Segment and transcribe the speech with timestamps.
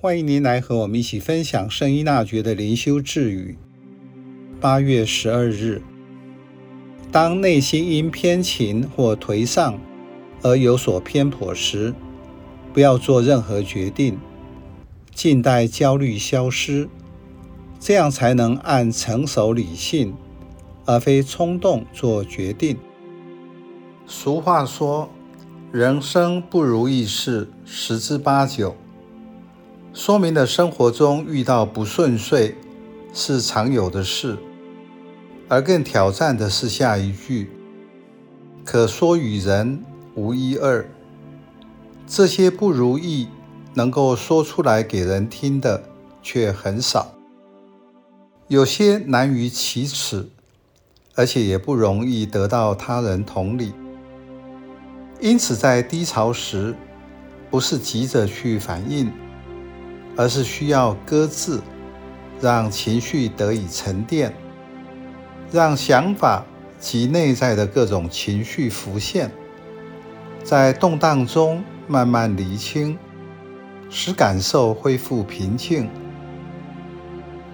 [0.00, 3.58] 欢迎您来和我们一起分享圣依纳爵的灵修智语。
[4.60, 5.82] 八月十二日，
[7.10, 9.76] 当内心因偏情或颓丧
[10.40, 11.92] 而有所偏颇时，
[12.72, 14.16] 不要做任何决定，
[15.12, 16.88] 静待焦虑消失，
[17.80, 20.14] 这样才能按成熟理性，
[20.84, 22.76] 而非冲动做决定。
[24.06, 25.10] 俗话说
[25.72, 28.76] ：“人生不如意事十之八九。”
[29.98, 32.54] 说明了生活中遇到不顺遂
[33.12, 34.38] 是常有的事，
[35.48, 37.50] 而更挑战的是下一句
[38.64, 39.82] ：“可说与人
[40.14, 40.88] 无一二。”
[42.06, 43.26] 这些不如意
[43.74, 45.82] 能够说出来给人听的
[46.22, 47.14] 却很少，
[48.46, 50.28] 有些难于启齿，
[51.16, 53.72] 而且也不容易得到他人同理。
[55.20, 56.72] 因此，在低潮时，
[57.50, 59.10] 不是急着去反应。
[60.18, 61.60] 而是需要搁置，
[62.40, 64.34] 让情绪得以沉淀，
[65.52, 66.44] 让想法
[66.80, 69.30] 及内在的各种情绪浮现，
[70.42, 72.98] 在动荡中慢慢厘清，
[73.88, 75.88] 使感受恢复平静。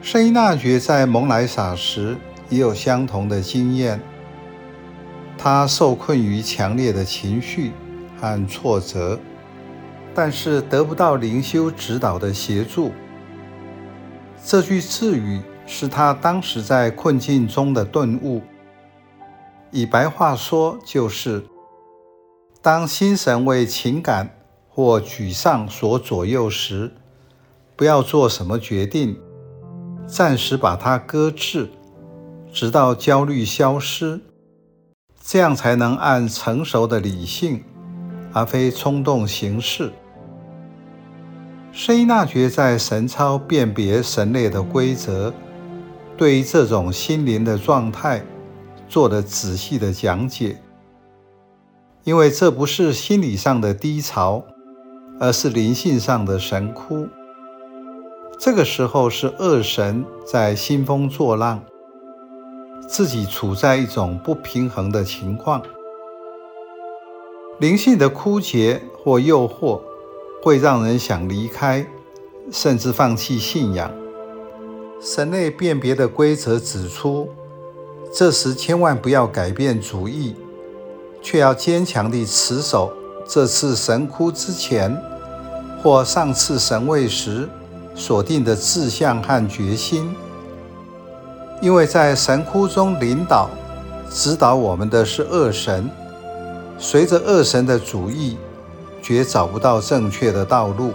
[0.00, 2.16] 圣依纳爵在蒙莱萨时
[2.48, 4.00] 也有相同的经验，
[5.36, 7.72] 他受困于强烈的情绪
[8.20, 9.18] 和挫折。
[10.14, 12.92] 但是得不到灵修指导的协助。
[14.44, 18.42] 这句智语是他当时在困境中的顿悟。
[19.70, 21.44] 以白话说，就是
[22.60, 24.36] 当心神为情感
[24.68, 26.92] 或沮丧所左右时，
[27.74, 29.18] 不要做什么决定，
[30.06, 31.70] 暂时把它搁置，
[32.52, 34.20] 直到焦虑消失，
[35.22, 37.64] 这样才能按成熟的理性，
[38.32, 39.90] 而非冲动行事。
[41.72, 45.32] 圣依纳爵在神操辨别神类的规则，
[46.18, 48.22] 对于这种心灵的状态
[48.90, 50.60] 做了仔细的讲解。
[52.04, 54.44] 因为这不是心理上的低潮，
[55.18, 57.08] 而是灵性上的神枯。
[58.38, 61.62] 这个时候是恶神在兴风作浪，
[62.86, 65.62] 自己处在一种不平衡的情况。
[67.58, 69.80] 灵性的枯竭或诱惑，
[70.42, 71.86] 会让人想离开，
[72.50, 73.88] 甚至放弃信仰。
[75.00, 77.28] 神类辨别的规则指出，
[78.12, 80.34] 这时千万不要改变主意，
[81.22, 82.92] 却要坚强地持守
[83.24, 84.96] 这次神窟之前
[85.80, 87.48] 或上次神位时
[87.94, 90.12] 所定的志向和决心，
[91.60, 93.48] 因为在神窟中领导、
[94.10, 95.88] 指导我们的是恶神，
[96.78, 98.36] 随着恶神的主意。
[99.02, 100.92] 绝找不到正确的道路。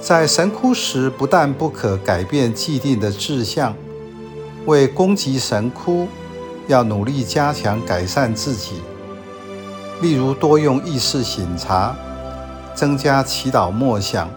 [0.00, 3.74] 在神枯时，不但不可改变既定的志向，
[4.66, 6.08] 为攻击神枯，
[6.66, 8.82] 要努力加强改善自己。
[10.00, 11.94] 例如，多用意识醒察，
[12.74, 14.28] 增加祈祷默想，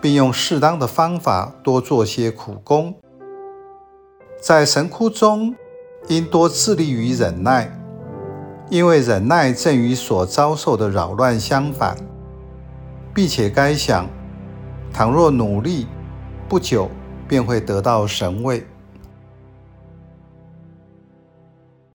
[0.00, 2.94] 并用适当的方法多做些苦工。
[4.40, 5.54] 在神枯中，
[6.08, 7.79] 应多致力于忍耐。
[8.70, 11.96] 因为忍耐正与所遭受的扰乱相反，
[13.12, 14.06] 并且该想，
[14.92, 15.88] 倘若努力，
[16.48, 16.88] 不久
[17.26, 18.64] 便会得到神位。